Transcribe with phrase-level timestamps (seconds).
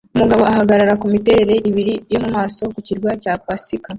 [0.15, 3.89] Umugabo ahagarara kumiterere ibiri yo mumaso ku kirwa cya pasika